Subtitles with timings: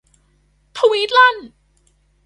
[0.77, 1.37] ทวีตลั่น